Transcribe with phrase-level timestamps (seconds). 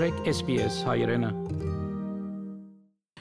[0.00, 1.28] Ընտրեք SPS հայրենը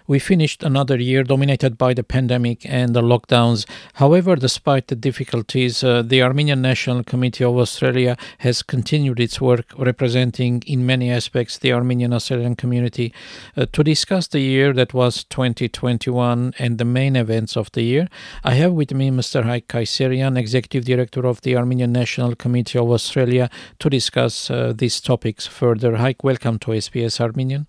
[0.09, 3.69] We finished another year dominated by the pandemic and the lockdowns.
[3.93, 9.67] However, despite the difficulties, uh, the Armenian National Committee of Australia has continued its work
[9.77, 13.13] representing in many aspects the Armenian Australian community.
[13.55, 18.07] Uh, to discuss the year that was 2021 and the main events of the year,
[18.43, 19.43] I have with me Mr.
[19.43, 25.01] Haik Kayserian, Executive Director of the Armenian National Committee of Australia, to discuss uh, these
[25.01, 25.97] topics further.
[25.97, 27.67] Haik, welcome to SBS Armenian.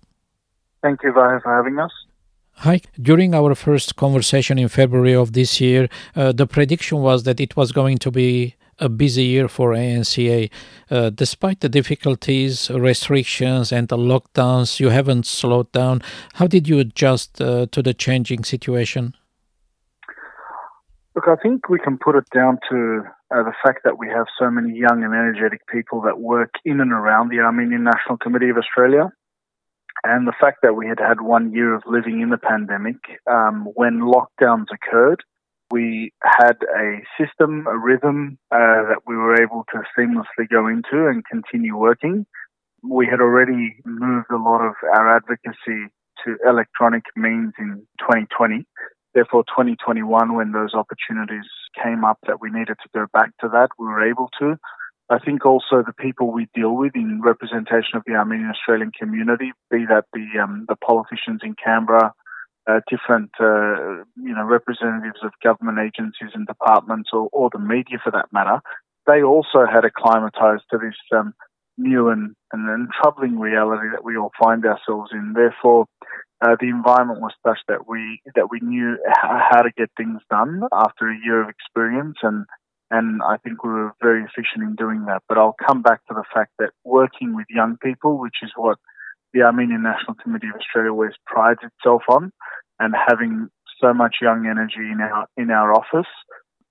[0.81, 1.91] Thank you, Vahe, for having us.
[2.61, 2.79] Hi.
[3.01, 7.57] During our first conversation in February of this year, uh, the prediction was that it
[7.57, 10.47] was going to be a busy year for ANCA.
[10.91, 16.03] Uh, despite the difficulties, restrictions, and the lockdowns, you haven't slowed down.
[16.35, 19.15] How did you adjust uh, to the changing situation?
[21.15, 23.01] Look, I think we can put it down to
[23.31, 26.79] uh, the fact that we have so many young and energetic people that work in
[26.79, 29.11] and around the Armenian National Committee of Australia
[30.03, 32.97] and the fact that we had had one year of living in the pandemic,
[33.29, 35.23] um, when lockdowns occurred,
[35.71, 38.57] we had a system, a rhythm uh,
[38.89, 42.25] that we were able to seamlessly go into and continue working.
[42.83, 45.91] We had already moved a lot of our advocacy
[46.25, 48.65] to electronic means in 2020.
[49.13, 51.45] Therefore, 2021, when those opportunities
[51.81, 54.57] came up that we needed to go back to that, we were able to.
[55.11, 59.51] I think also the people we deal with in representation of the Armenian Australian community,
[59.69, 62.13] be that the um, the politicians in Canberra,
[62.65, 67.99] uh, different uh, you know representatives of government agencies and departments, or, or the media
[68.01, 68.61] for that matter,
[69.05, 71.33] they also had acclimatized to this um,
[71.77, 75.33] new and, and, and, troubling reality that we all find ourselves in.
[75.33, 75.87] Therefore,
[76.41, 80.61] uh, the environment was such that we that we knew how to get things done
[80.71, 82.45] after a year of experience and
[82.91, 85.23] and I think we were very efficient in doing that.
[85.27, 88.77] But I'll come back to the fact that working with young people, which is what
[89.33, 92.31] the Armenian National Committee of Australia always prides itself on,
[92.79, 93.47] and having
[93.79, 96.11] so much young energy in our in our office,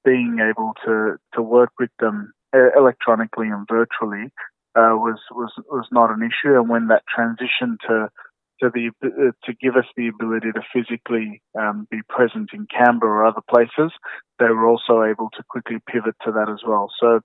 [0.05, 4.31] being able to to work with them uh, electronically and virtually
[4.77, 6.55] uh, was was was not an issue.
[6.55, 8.11] And when that transition to
[8.60, 13.21] to the uh, to give us the ability to physically um, be present in Canberra
[13.21, 13.93] or other places,
[14.38, 16.91] they were also able to quickly pivot to that as well.
[17.00, 17.21] So,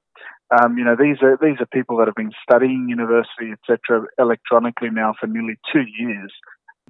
[0.52, 4.90] um, you know, these are these are people that have been studying university, etc., electronically
[4.92, 6.32] now for nearly two years.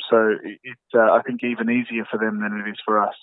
[0.10, 3.16] So it's uh, I think even easier for them than it is for us.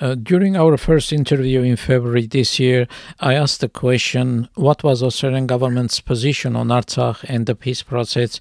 [0.00, 2.86] Uh, during our first interview in February this year,
[3.20, 8.40] I asked the question what was Australian government's position on Artsakh and the peace process.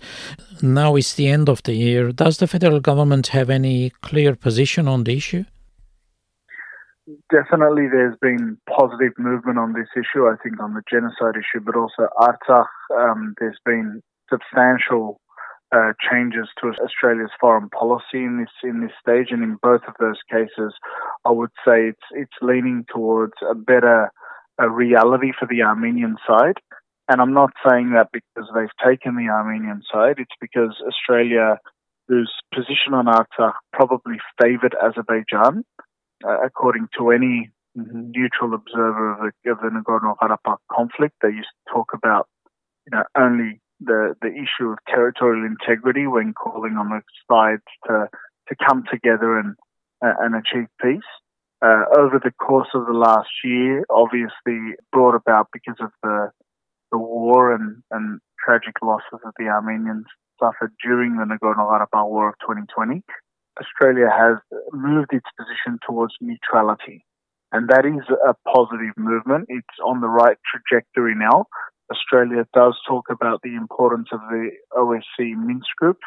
[0.62, 2.12] Now it's the end of the year.
[2.12, 5.46] Does the federal government have any clear position on the issue?
[7.32, 10.28] Definitely, there's been positive movement on this issue.
[10.28, 12.68] I think on the genocide issue, but also Artsakh.
[12.96, 15.22] Um, there's been substantial
[15.72, 19.96] uh, changes to Australia's foreign policy in this in this stage, and in both of
[20.00, 20.74] those cases,
[21.26, 24.12] I would say it's it's leaning towards a better
[24.60, 26.58] a reality for the Armenian side.
[27.10, 30.16] And I'm not saying that because they've taken the Armenian side.
[30.18, 31.60] It's because Australia,
[32.08, 35.64] whose position on Artsakh probably favoured Azerbaijan,
[36.26, 41.16] uh, according to any neutral observer of the, of the Nagorno-Karabakh conflict.
[41.22, 42.28] They used to talk about,
[42.86, 48.08] you know, only the, the issue of territorial integrity when calling on the sides to,
[48.50, 49.56] to come together and,
[50.04, 51.10] uh, and achieve peace.
[51.60, 56.30] Uh, over the course of the last year, obviously brought about because of the
[56.92, 60.06] the war and, and tragic losses that the Armenians
[60.40, 63.04] suffered during the Nagorno-Karabakh War of 2020,
[63.60, 64.38] Australia has
[64.72, 67.04] moved its position towards neutrality.
[67.52, 69.46] And that is a positive movement.
[69.50, 71.46] It's on the right trajectory now.
[71.92, 75.98] Australia does talk about the importance of the OSCE Minsk Group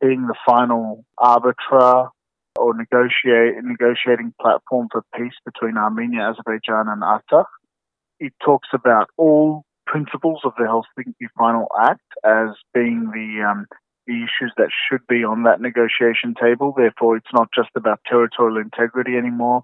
[0.00, 2.08] being the final arbiter
[2.56, 7.46] or negotiate, negotiating platform for peace between Armenia, Azerbaijan, and Artsakh.
[8.20, 13.66] It talks about all principles of the Helsinki Final Act as being the um,
[14.06, 16.74] the issues that should be on that negotiation table.
[16.76, 19.62] Therefore, it's not just about territorial integrity anymore,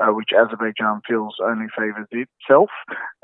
[0.00, 2.70] uh, which Azerbaijan feels only favours itself.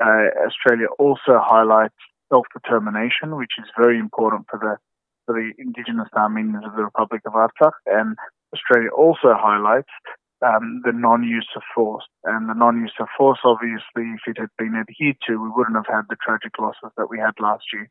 [0.03, 1.97] Uh, Australia also highlights
[2.31, 4.77] self-determination, which is very important for the
[5.25, 8.15] for the indigenous Armenians of the Republic of Artsakh, and
[8.53, 9.91] Australia also highlights
[10.45, 12.05] um, the non-use of force.
[12.23, 15.93] And the non-use of force, obviously, if it had been adhered to, we wouldn't have
[15.93, 17.89] had the tragic losses that we had last year.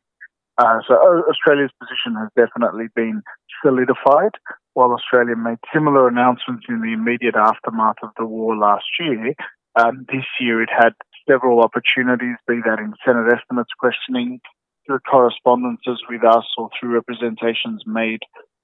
[0.57, 0.95] Uh, so
[1.29, 3.21] Australia's position has definitely been
[3.63, 4.33] solidified.
[4.73, 9.33] While Australia made similar announcements in the immediate aftermath of the war last year,
[9.75, 10.93] um, this year it had
[11.29, 14.39] several opportunities, be that in Senate estimates questioning,
[14.85, 18.21] through correspondences with us or through representations made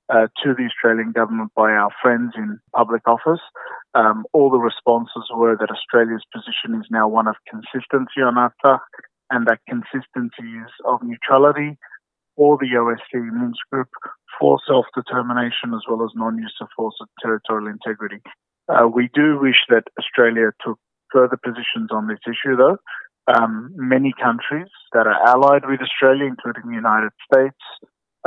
[0.09, 3.41] uh, to the Australian government by our friends in public office.
[3.93, 8.79] Um, all the responses were that Australia's position is now one of consistency on Artsakh
[9.33, 11.75] and that consistency is of neutrality
[12.35, 13.89] for the OSCE Minsk Group
[14.39, 18.21] for self-determination as well as non-use of force and territorial integrity.
[18.69, 20.79] Uh, we do wish that Australia took
[21.11, 22.77] further positions on this issue, though.
[23.27, 27.61] Um, many countries that are allied with Australia, including the United States,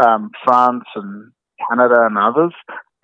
[0.02, 1.32] um, France, and
[1.68, 2.54] Canada, and others,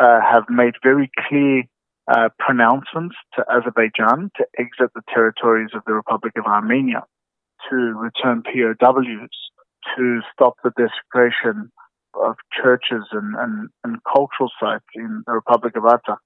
[0.00, 1.64] uh, have made very clear
[2.10, 7.04] uh, pronouncements to Azerbaijan to exit the territories of the Republic of Armenia,
[7.70, 9.30] to return POWs,
[9.96, 11.70] to stop the desecration
[12.14, 16.18] of churches and, and, and cultural sites in the Republic of Artsakh.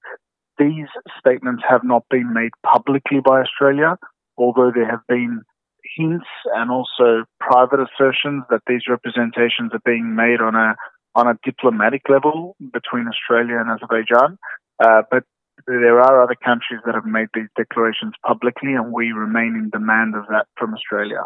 [0.57, 0.87] These
[1.19, 3.97] statements have not been made publicly by Australia,
[4.37, 5.41] although there have been
[5.95, 10.75] hints and also private assertions that these representations are being made on a
[11.15, 14.37] on a diplomatic level between Australia and Azerbaijan.
[14.83, 15.23] Uh, but
[15.65, 20.15] there are other countries that have made these declarations publicly, and we remain in demand
[20.15, 21.23] of that from Australia.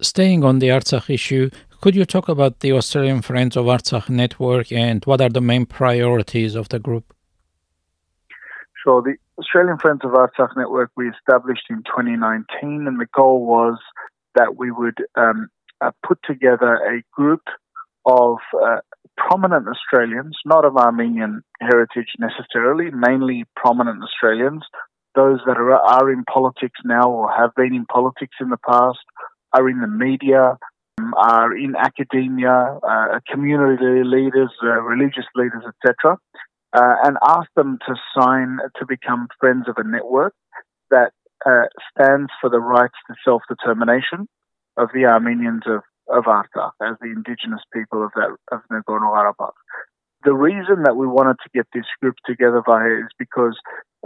[0.00, 1.48] Staying on the Artsakh issue,
[1.80, 5.64] could you talk about the Australian Friends of Artsakh network and what are the main
[5.66, 7.14] priorities of the group?
[8.82, 9.02] Sure.
[9.02, 13.78] The Australian Friends of Artsakh network we established in 2019, and the goal was
[14.34, 15.48] that we would um,
[15.80, 17.42] uh, put together a group
[18.04, 18.80] of uh,
[19.16, 24.62] prominent Australians, not of Armenian heritage necessarily, mainly prominent Australians,
[25.14, 28.98] those that are, are in politics now or have been in politics in the past,
[29.52, 30.58] are in the media,
[30.98, 36.18] um, are in academia, uh, community leaders, uh, religious leaders, etc.,
[36.72, 40.34] uh, and ask them to sign to become friends of a network
[40.90, 41.12] that
[41.46, 44.28] uh, stands for the rights to self-determination
[44.76, 49.52] of the Armenians of, of Artsakh as the indigenous people of that of Nagorno-Karabakh.
[50.24, 53.56] The reason that we wanted to get this group together, Vahe, is because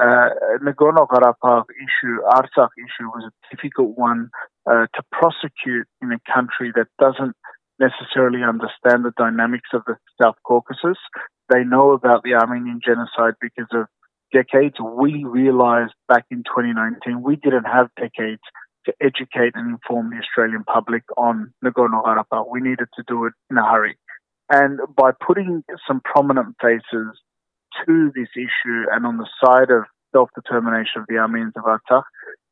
[0.01, 0.31] uh,
[0.63, 4.31] Nagorno-Karabakh issue, Artsakh issue, was a difficult one
[4.71, 7.37] uh, to prosecute in a country that doesn't
[7.79, 10.99] necessarily understand the dynamics of the South Caucasus.
[11.49, 13.87] They know about the Armenian genocide because of
[14.33, 14.77] decades.
[14.79, 18.43] We realized back in 2019 we didn't have decades
[18.87, 22.51] to educate and inform the Australian public on Nagorno-Karabakh.
[22.51, 23.99] We needed to do it in a hurry.
[24.49, 27.19] And by putting some prominent faces
[27.87, 32.03] to this issue and on the side of self-determination of the Armenians of Artsakh,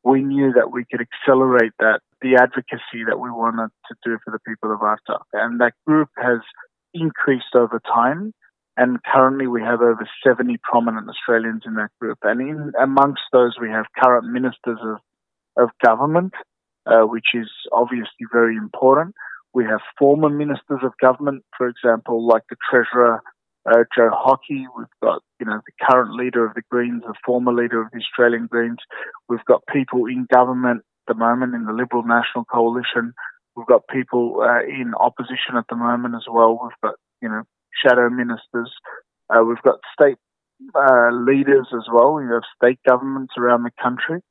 [0.03, 4.31] we knew that we could accelerate that, the advocacy that we wanted to do for
[4.31, 5.25] the people of Artsakh.
[5.33, 6.39] And that group has
[6.93, 8.33] increased over time.
[8.77, 12.19] And currently we have over 70 prominent Australians in that group.
[12.23, 14.99] And in amongst those, we have current ministers of,
[15.59, 16.33] of government,
[16.85, 19.15] uh, which is obviously very important.
[19.53, 23.21] We have former ministers of government, for example, like the Treasurer
[23.65, 24.65] uh, Joe Hockey.
[24.77, 27.99] We've got, you know, the current leader of the Greens, the former leader of the
[27.99, 28.77] Australian Greens.
[29.27, 33.13] We've got people in government at the moment in the Liberal National Coalition.
[33.55, 36.59] We've got people uh, in opposition at the moment as well.
[36.61, 37.43] We've got, you know,
[37.83, 38.71] shadow ministers.
[39.29, 40.17] Uh, we've got state
[40.75, 42.21] uh, leaders as well.
[42.21, 44.21] You have state governments around the country.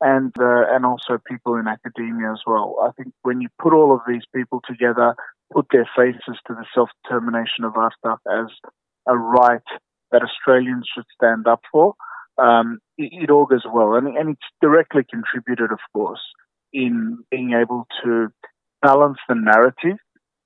[0.00, 2.76] And uh, and also people in academia as well.
[2.86, 5.14] I think when you put all of these people together,
[5.52, 8.50] put their faces to the self determination of Artsakh as
[9.08, 9.62] a right
[10.12, 11.94] that Australians should stand up for,
[12.38, 13.94] um, it, it augurs well.
[13.94, 16.20] And, and it's directly contributed, of course,
[16.72, 18.28] in being able to
[18.82, 19.98] balance the narrative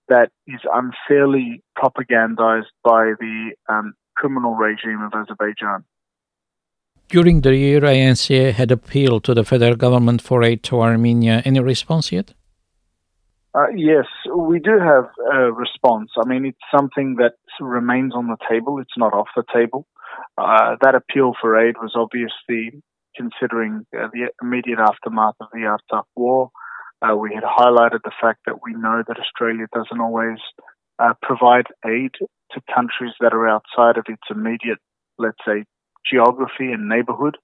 [0.09, 5.85] that is unfairly propagandized by the um, criminal regime of Azerbaijan.
[7.11, 11.43] During the year, ANCA had appealed to the federal government for aid to Armenia.
[11.45, 12.35] Any response yet?
[13.53, 16.13] Uh, yes, we do have a response.
[16.17, 18.79] I mean, it's something that remains on the table.
[18.79, 19.89] It's not off the table.
[20.39, 22.81] Uh, that appeal for aid was obviously
[23.17, 26.51] considering uh, the immediate aftermath of the Artsakh war.
[27.03, 30.39] Uh, we had highlighted the fact that we know that Australia doesn't always
[31.01, 32.13] uh, provide aid
[32.53, 34.79] to countries that are outside of its immediate,
[35.19, 35.65] let's say,
[36.09, 37.37] geography and neighbourhood.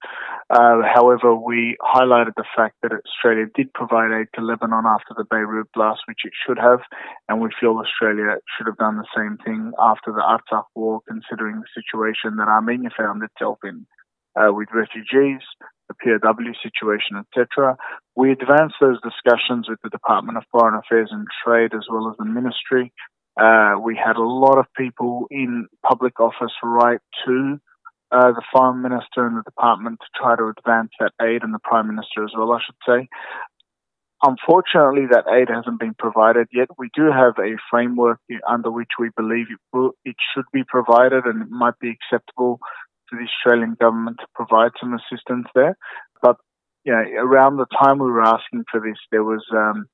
[0.48, 5.24] Uh, however, we highlighted the fact that Australia did provide aid to Lebanon after the
[5.24, 6.80] Beirut blast, which it should have,
[7.28, 11.60] and we feel Australia should have done the same thing after the Artsakh war, considering
[11.60, 13.86] the situation that Armenia found itself in
[14.36, 15.40] uh, with refugees,
[15.88, 17.76] the POW situation, etc.
[18.14, 22.16] We advanced those discussions with the Department of Foreign Affairs and Trade as well as
[22.18, 22.92] the Ministry.
[23.40, 27.58] Uh, we had a lot of people in public office write to
[28.12, 31.58] uh, the Foreign Minister and the Department to try to advance that aid, and the
[31.58, 33.08] Prime Minister as well, I should say.
[34.22, 36.68] unfortunately, that aid hasn't been provided yet.
[36.78, 41.24] We do have a framework under which we believe it, will, it should be provided
[41.26, 42.60] and it might be acceptable
[43.10, 45.76] to the Australian government to provide some assistance there.
[46.22, 46.36] But
[46.84, 49.86] you know, around the time we were asking for this, there was um,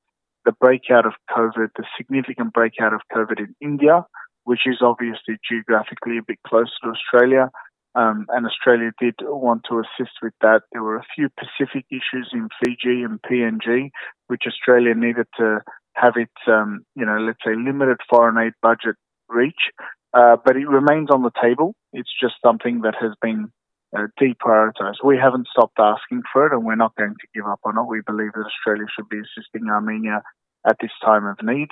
[0.45, 4.05] the breakout of COVID, the significant breakout of COVID in India,
[4.45, 7.51] which is obviously geographically a bit closer to Australia.
[7.95, 10.63] Um, and Australia did want to assist with that.
[10.73, 13.91] There were a few Pacific issues in Fiji and PNG,
[14.29, 15.61] which Australia needed to
[15.95, 18.97] have its, um, you know, let's say limited foreign aid budget
[19.29, 19.71] reach.
[20.15, 21.75] Uh, but it remains on the table.
[21.93, 23.51] It's just something that has been
[23.97, 25.05] uh, deprioritized.
[25.05, 27.89] We haven't stopped asking for it, and we're not going to give up on it.
[27.89, 30.23] We believe that Australia should be assisting Armenia
[30.67, 31.69] at this time of need,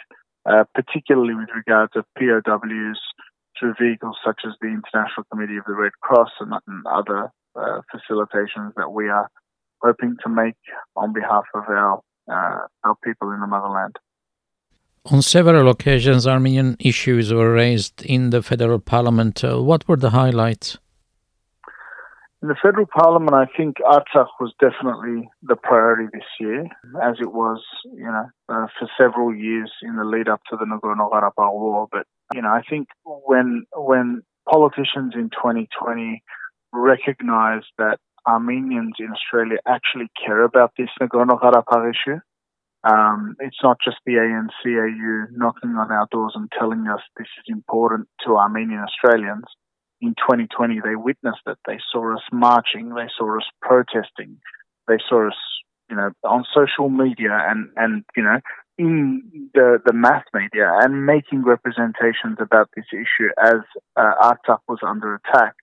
[0.49, 3.01] uh, particularly with regard to POWs
[3.61, 7.81] through vehicles such as the International Committee of the Red Cross and, and other uh,
[7.95, 9.29] facilitations that we are
[9.83, 10.57] hoping to make
[10.97, 13.97] on behalf of our uh, our people in the motherland.
[15.07, 19.43] On several occasions, Armenian issues were raised in the federal parliament.
[19.43, 20.79] Uh, what were the highlights?
[22.43, 26.65] In the federal parliament, I think Artsakh was definitely the priority this year,
[27.03, 30.65] as it was, you know, uh, for several years in the lead up to the
[30.65, 31.89] Nagorno-Karabakh war.
[31.91, 36.23] But you know, I think when when politicians in 2020
[36.73, 42.21] recognized that Armenians in Australia actually care about this Nagorno-Karabakh issue,
[42.85, 47.45] um, it's not just the ANCAU knocking on our doors and telling us this is
[47.49, 49.45] important to Armenian Australians
[50.01, 51.59] in 2020, they witnessed it.
[51.67, 52.95] They saw us marching.
[52.95, 54.39] They saw us protesting.
[54.89, 55.37] They saw us,
[55.91, 58.41] you know, on social media and, and you know,
[58.81, 63.61] in the, the mass media and making representations about this issue as
[63.97, 65.55] uh, Artsakh was under attack.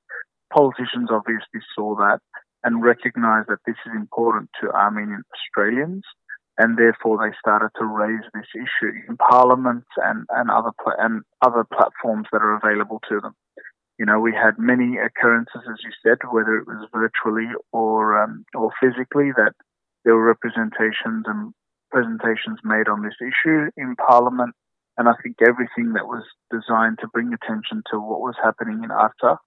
[0.53, 2.19] Politicians obviously saw that
[2.63, 6.03] and recognized that this is important to Armenian Australians
[6.59, 11.23] and therefore they started to raise this issue in Parliament and, and other pla- and
[11.41, 13.33] other platforms that are available to them.
[13.97, 18.45] You know, we had many occurrences, as you said, whether it was virtually or um,
[18.53, 19.53] or physically, that
[20.05, 21.53] there were representations and
[21.91, 24.53] presentations made on this issue in Parliament.
[24.97, 28.89] And I think everything that was designed to bring attention to what was happening in
[28.89, 29.37] Artsakh,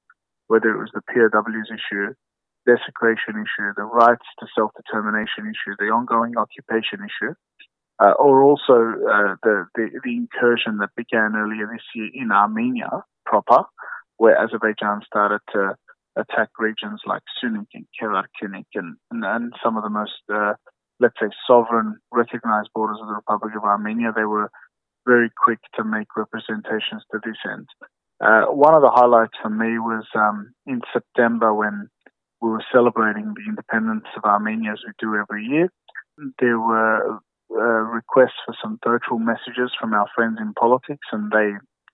[0.47, 2.15] whether it was the POWs issue,
[2.67, 7.35] desecration issue, the rights to self-determination issue, the ongoing occupation issue,
[7.99, 13.05] uh, or also uh, the, the, the incursion that began earlier this year in Armenia
[13.27, 13.65] proper,
[14.17, 15.75] where Azerbaijan started to
[16.17, 20.55] attack regions like Syunik and Gegharkunik and, and, and some of the most, uh,
[21.01, 24.13] let's say, sovereign recognized borders of the Republic of Armenia.
[24.15, 24.51] They were
[25.07, 27.67] very quick to make representations to this end.
[28.21, 31.89] Uh, one of the highlights for me was um, in September when
[32.41, 35.69] we were celebrating the independence of Armenia as we do every year.
[36.39, 37.19] There were
[37.51, 41.53] uh, requests for some virtual messages from our friends in politics, and they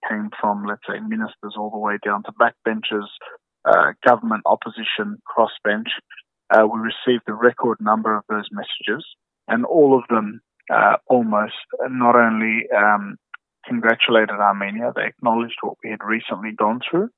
[0.08, 3.06] came from, let's say, ministers all the way down to backbenchers,
[3.64, 5.90] uh, government opposition, crossbench.
[6.50, 9.04] Uh, we received a record number of those messages,
[9.48, 10.40] and all of them
[10.72, 11.54] uh, almost
[11.88, 13.16] not only um,
[13.66, 17.10] congratulated Armenia, they acknowledged what we had recently gone through.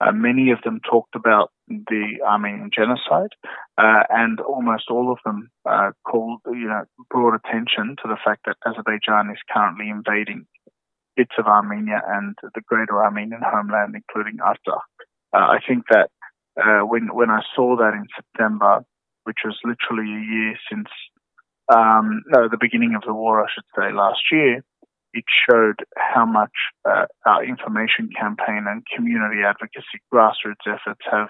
[0.00, 3.32] Uh, many of them talked about the Armenian genocide,
[3.78, 8.42] uh, and almost all of them uh, called, you know, brought attention to the fact
[8.46, 10.46] that Azerbaijan is currently invading
[11.16, 14.84] bits of Armenia and the greater Armenian homeland, including Artsakh.
[15.32, 16.10] Uh, I think that
[16.56, 18.84] uh, when when I saw that in September,
[19.24, 20.88] which was literally a year since
[21.72, 24.62] um, no, the beginning of the war, I should say, last year,
[25.12, 26.52] it showed how much
[26.88, 31.28] uh, our information campaign and community advocacy grassroots efforts have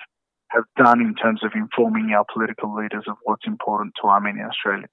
[0.48, 4.90] have done in terms of informing our political leaders of what's important to Armenian Australians.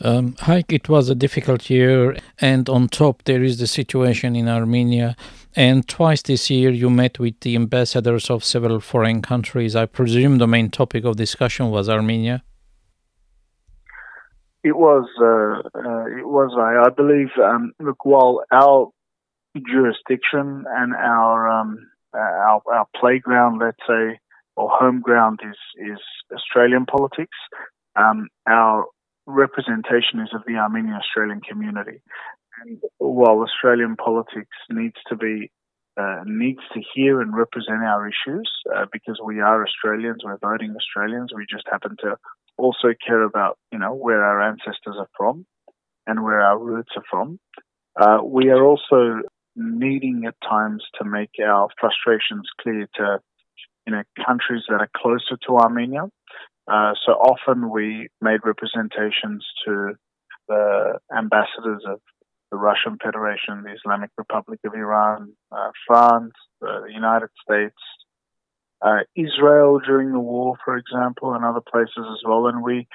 [0.00, 4.48] Um, Haik, it was a difficult year, and on top, there is the situation in
[4.48, 5.16] Armenia.
[5.56, 9.76] And twice this year, you met with the ambassadors of several foreign countries.
[9.76, 12.42] I presume the main topic of discussion was Armenia.
[14.64, 15.06] It was.
[15.20, 16.50] Uh, uh, it was.
[16.58, 17.28] I, I believe.
[17.40, 18.90] Um, look, while our
[19.70, 21.78] jurisdiction and our um,
[22.14, 24.18] our, our playground, let's say,
[24.56, 25.98] or home ground is is
[26.34, 27.36] Australian politics.
[27.96, 28.86] Um, our
[29.26, 32.00] representation is of the Armenian Australian community.
[32.62, 35.50] And while Australian politics needs to be
[35.96, 40.74] uh, needs to hear and represent our issues uh, because we are Australians, we're voting
[40.74, 41.30] Australians.
[41.34, 42.16] We just happen to
[42.56, 45.46] also care about you know where our ancestors are from
[46.06, 47.38] and where our roots are from.
[48.00, 49.22] Uh, we are also
[49.56, 53.20] needing at times to make our frustrations clear to
[53.86, 56.02] you know countries that are closer to Armenia
[56.66, 59.94] uh, so often we made representations to
[60.48, 62.00] the ambassadors of
[62.50, 67.76] the Russian Federation, the Islamic Republic of Iran, uh, France, the United States,
[68.80, 72.46] uh, Israel during the war, for example, and other places as well.
[72.46, 72.86] And we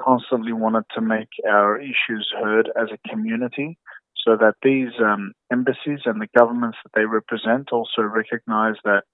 [0.00, 3.78] constantly wanted to make our issues heard as a community
[4.24, 9.04] so that these um, embassies and the governments that they represent also recognize that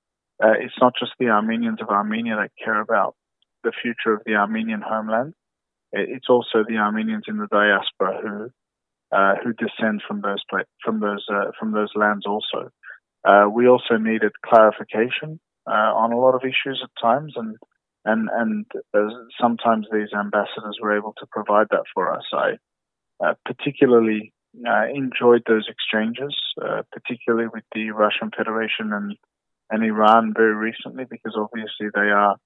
[0.42, 3.14] uh, it's not just the Armenians of Armenia that care about
[3.62, 5.34] the future of the Armenian homeland.
[5.92, 8.50] It's also the Armenians in the diaspora who
[9.16, 10.42] uh, who descend from those
[10.82, 12.26] from those uh, from those lands.
[12.26, 12.70] Also,
[13.24, 17.56] uh, we also needed clarification uh, on a lot of issues at times, and
[18.04, 18.66] and and
[19.40, 22.24] sometimes these ambassadors were able to provide that for us.
[22.32, 22.52] I
[23.22, 24.32] uh, particularly
[24.66, 29.16] uh, enjoyed those exchanges, uh, particularly with the Russian Federation and
[29.70, 32.36] and Iran very recently, because obviously they are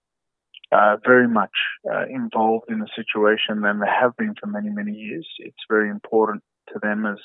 [0.73, 1.56] uh, very much
[1.90, 5.26] uh, involved in the situation, than they have been for many many years.
[5.38, 6.42] It's very important
[6.73, 7.18] to them as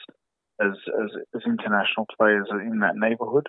[0.59, 3.47] as as, as international players in that neighbourhood,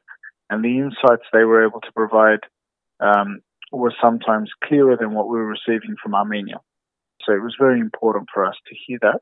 [0.51, 2.41] and the insights they were able to provide.
[3.01, 3.41] Um,
[3.73, 6.61] were sometimes clearer than what we were receiving from Armenia.
[7.25, 9.21] So it was very important for us to hear that,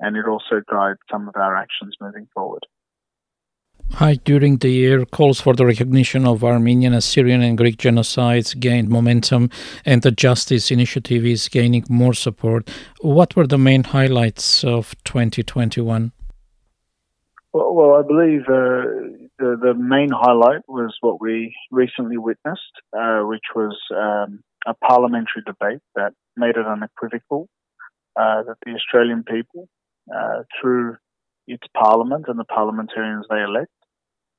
[0.00, 2.66] and it also guides some of our actions moving forward.
[3.98, 8.88] Haik, during the year, calls for the recognition of Armenian, Assyrian, and Greek genocides gained
[8.88, 9.50] momentum,
[9.84, 12.70] and the Justice Initiative is gaining more support.
[13.02, 16.10] What were the main highlights of 2021?
[17.52, 23.20] Well, well I believe uh, the, the main highlight was what we recently witnessed, uh,
[23.20, 27.46] which was um, a parliamentary debate that made it unequivocal
[28.16, 29.68] uh, that the Australian people,
[30.14, 30.96] uh, through
[31.46, 33.70] its parliament and the parliamentarians they elect,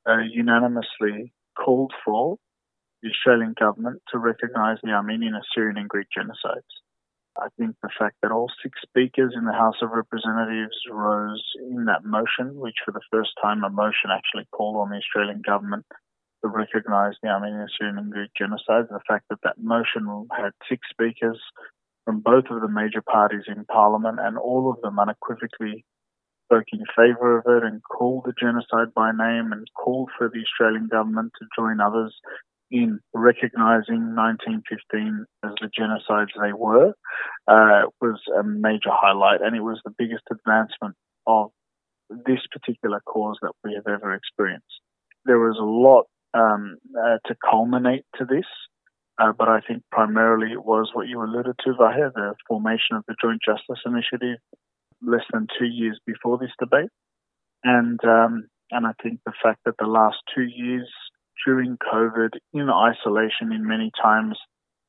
[0.08, 2.38] uh, unanimously called for
[3.02, 6.72] the Australian government to recognise the Armenian, Assyrian, and Greek genocides.
[7.38, 11.86] I think the fact that all six speakers in the House of Representatives rose in
[11.86, 15.86] that motion, which for the first time a motion actually called on the Australian government
[16.44, 20.88] to recognise the Armenian, Assyrian, and Greek genocide, the fact that that motion had six
[20.92, 21.40] speakers
[22.06, 25.86] from both of the major parties in Parliament and all of them unequivocally
[26.46, 30.42] spoke in favour of it and called the genocide by name and called for the
[30.42, 32.14] Australian government to join others
[32.72, 36.94] in recognizing 1915 as the genocides they were
[37.48, 40.96] uh, was a major highlight, and it was the biggest advancement
[41.28, 41.52] of
[42.10, 44.82] this particular cause that we have ever experienced.
[45.26, 48.46] There was a lot um, uh, to culminate to this,
[49.22, 53.04] uh, but I think primarily it was what you alluded to, Vahe, the formation of
[53.08, 54.40] the Joint Justice Initiative
[55.06, 56.90] less than two years before this debate.
[57.64, 60.90] And um, and I think the fact that the last two years
[61.46, 64.38] during COVID in isolation in many times,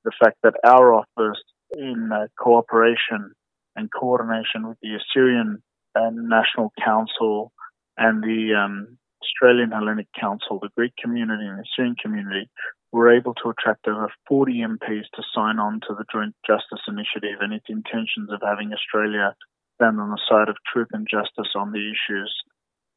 [0.04, 3.32] the fact that our office in uh, cooperation
[3.76, 5.62] and coordination with the Assyrian
[5.94, 7.52] uh, National Council
[7.96, 12.48] and the um, Australian Hellenic Council, the Greek community and the Assyrian community,
[12.92, 17.40] were able to attract over 40 MPs to sign on to the Joint Justice Initiative
[17.40, 19.34] and its intentions of having Australia
[19.74, 22.32] stand on the side of truth and justice on the issues,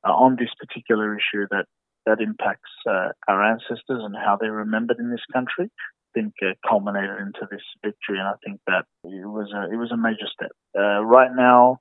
[0.07, 1.65] uh, on this particular issue that
[2.05, 5.69] that impacts uh, our ancestors and how they're remembered in this country.
[5.69, 9.75] I think uh, culminated into this victory, and I think that it was a, it
[9.75, 10.51] was a major step.
[10.71, 11.79] Uh, right now,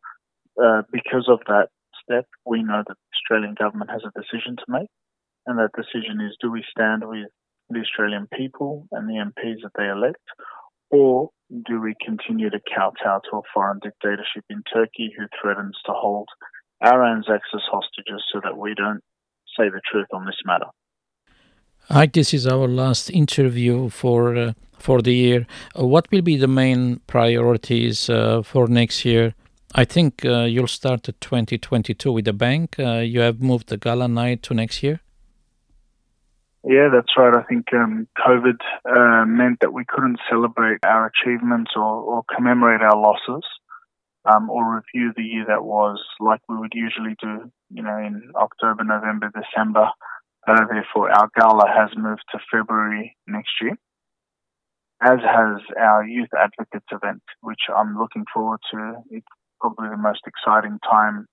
[0.60, 1.68] uh, because of that
[2.02, 4.90] step, we know that the Australian government has a decision to make,
[5.46, 7.30] and that decision is: do we stand with
[7.70, 10.22] the Australian people and the MPs that they elect,
[10.90, 11.30] or
[11.68, 16.28] do we continue to kowtow to a foreign dictatorship in Turkey who threatens to hold
[16.82, 19.02] our Anzacs as hostages so that we don't
[19.58, 20.66] say the truth on this matter.
[21.88, 25.46] Haik, this is our last interview for uh, for the year.
[25.78, 29.34] Uh, what will be the main priorities uh, for next year?
[29.74, 32.76] I think uh, you'll start at 2022 with the bank.
[32.78, 35.00] Uh, you have moved the gala night to next year.
[36.68, 37.32] Yeah, that's right.
[37.32, 42.82] I think um, COVID uh, meant that we couldn't celebrate our achievements or, or commemorate
[42.82, 43.44] our losses
[44.24, 48.32] um, or review the year that was like we would usually do, you know, in
[48.34, 49.86] October, November, December.
[50.48, 53.78] Uh, therefore, our gala has moved to February next year,
[55.00, 58.94] as has our Youth Advocates event, which I'm looking forward to.
[59.10, 59.26] It's
[59.60, 61.26] probably the most exciting time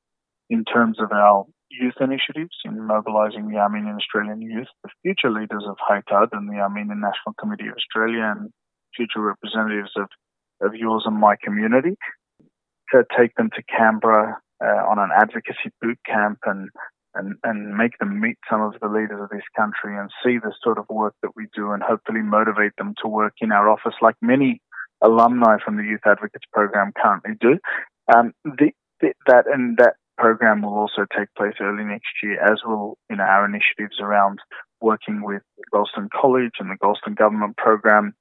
[0.52, 1.46] in terms of our
[1.80, 6.62] youth initiatives in mobilizing the Armenian Australian youth, the future leaders of Haitad and the
[6.62, 8.52] Armenian National Committee of Australia, and
[8.96, 10.08] future representatives of,
[10.62, 11.96] of yours and my community
[12.92, 16.70] to take them to Canberra uh, on an advocacy boot camp and,
[17.16, 20.54] and, and make them meet some of the leaders of this country and see the
[20.64, 23.96] sort of work that we do and hopefully motivate them to work in our office
[24.02, 24.62] like many
[25.02, 27.58] alumni from the Youth Advocates Program currently do.
[28.14, 28.72] Um, the,
[29.28, 33.24] that and that program will also take place early next year, as will you know
[33.24, 34.40] our initiatives around
[34.80, 35.42] working with
[35.74, 38.14] Galstaun College and the Galstaun Government Program.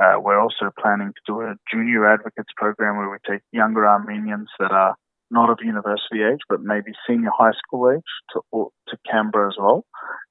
[0.00, 4.48] Uh, we're also planning to do a junior advocates program where we take younger Armenians
[4.60, 4.94] that are
[5.30, 8.40] not of university age, but maybe senior high school age to
[8.88, 9.84] to Canberra as well,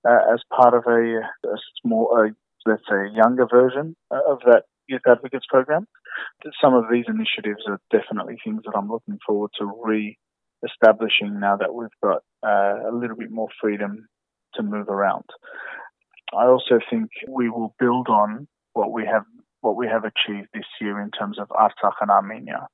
[0.07, 1.01] uh, as part of a,
[1.53, 2.31] a small, uh,
[2.65, 5.85] let's say, younger version of that youth advocates program.
[6.61, 9.65] Some of these initiatives are definitely things that I'm looking forward to
[10.61, 14.07] re-establishing now that we've got uh, a little bit more freedom
[14.55, 15.25] to move around.
[16.33, 19.23] I also think we will build on what we have
[19.61, 22.67] what we have achieved this year in terms of Artsakh and Armenia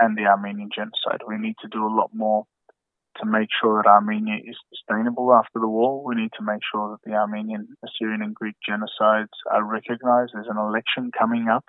[0.00, 1.20] and the Armenian genocide.
[1.26, 2.44] We need to do a lot more
[3.18, 6.02] to make sure that Armenia is sustainable after the war.
[6.02, 10.32] We need to make sure that the Armenian, Assyrian, and Greek genocides are recognized.
[10.32, 11.64] There's an election coming up,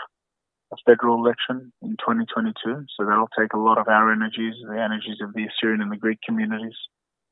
[0.74, 2.86] a federal election in 2022.
[2.98, 5.98] So that'll take a lot of our energies, the energies of the Assyrian and the
[5.98, 6.76] Greek communities,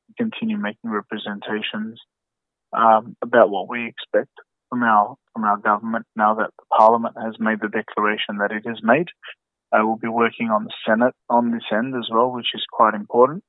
[0.08, 2.00] to continue making representations
[2.72, 4.32] um, about what we expect
[4.68, 8.66] from our from our government now that the Parliament has made the declaration that it
[8.66, 9.08] has made.
[9.72, 12.94] Uh, we'll be working on the Senate on this end as well, which is quite
[12.94, 13.42] important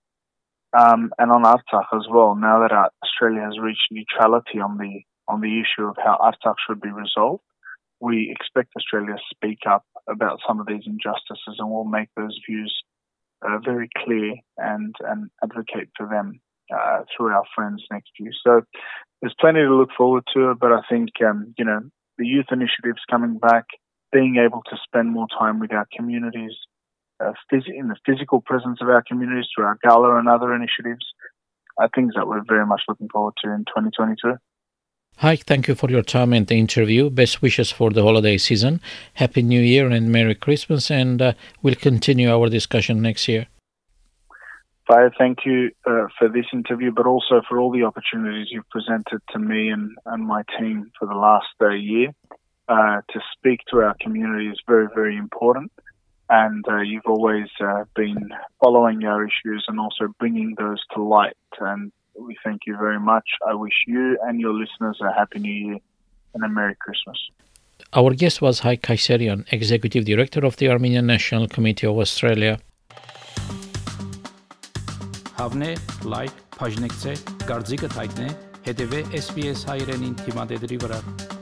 [0.77, 2.35] um, and on Artsakh as well.
[2.35, 6.81] Now that Australia has reached neutrality on the on the issue of how Artsakh should
[6.81, 7.43] be resolved,
[7.99, 12.37] we expect Australia to speak up about some of these injustices, and we'll make those
[12.47, 12.83] views
[13.41, 16.39] uh, very clear and and advocate for them
[16.73, 18.31] uh, through our friends next year.
[18.45, 18.61] So
[19.21, 21.81] there's plenty to look forward to, but I think um, you know
[22.17, 23.65] the youth initiatives coming back,
[24.11, 26.53] being able to spend more time with our communities,
[27.23, 31.05] uh, in the physical presence of our communities through our gala and other initiatives
[31.77, 34.35] are things that we're very much looking forward to in 2022.
[35.19, 37.09] Haik, thank you for your time and the interview.
[37.09, 38.81] Best wishes for the holiday season.
[39.13, 43.47] Happy New Year and Merry Christmas, and uh, we'll continue our discussion next year.
[45.17, 49.39] Thank you uh, for this interview, but also for all the opportunities you've presented to
[49.39, 52.11] me and, and my team for the last uh, year.
[52.67, 55.71] Uh, to speak to our community is very, very important
[56.29, 58.29] and uh, you've always uh, been
[58.63, 61.37] following our issues and also bringing those to light.
[61.59, 63.27] And we thank you very much.
[63.47, 65.79] I wish you and your listeners a happy new year
[66.33, 67.17] and a Merry Christmas.
[67.93, 72.59] Our guest was Haik Kayserian, Executive Director of the Armenian National Committee of Australia.
[75.35, 75.71] Հավնե,
[76.07, 76.35] լայք,
[77.49, 77.89] դարձիկը
[78.65, 81.34] հետևե SPS հայրենին թիմադեդրի վրա։